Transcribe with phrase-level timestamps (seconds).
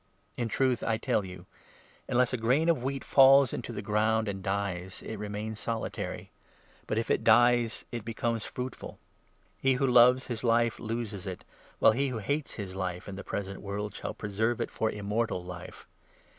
[0.35, 1.45] In 24 truth 1 tell you,
[2.07, 6.31] unless a grain of wheat falls into the ground and dies, it remains solitary;
[6.87, 8.97] but, if it dies, it becomes fruitful.
[9.59, 11.43] He who loves his lite loses it;
[11.77, 14.89] while he who hates his 25 life in the present world shall preserve it for
[14.89, 15.85] Immortal Life.